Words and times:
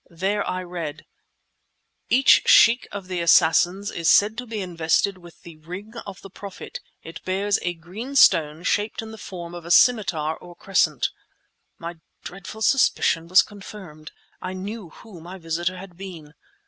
There 0.09 0.43
I 0.49 0.63
read— 0.63 1.05
Each 2.09 2.41
Sheikh 2.49 2.87
of 2.91 3.07
the 3.07 3.19
Assassins 3.21 3.91
is 3.91 4.09
said 4.09 4.35
to 4.39 4.47
be 4.47 4.59
invested 4.59 5.19
with 5.19 5.43
the 5.43 5.57
"Ring 5.57 5.93
of 6.07 6.23
the 6.23 6.29
Prophet." 6.31 6.79
It 7.03 7.23
bears 7.23 7.59
a 7.61 7.75
green 7.75 8.15
stone, 8.15 8.63
shaped 8.63 9.03
in 9.03 9.11
the 9.11 9.19
form 9.19 9.53
of 9.53 9.63
a 9.63 9.69
scimitar 9.69 10.35
or 10.37 10.55
crescent. 10.55 11.11
My 11.77 11.97
dreadful 12.23 12.63
suspicion 12.63 13.27
was 13.27 13.43
confirmed. 13.43 14.11
I 14.41 14.53
knew 14.53 14.89
who 14.89 15.21
my 15.21 15.37
visitor 15.37 15.77
had 15.77 15.95
been. 15.97 16.33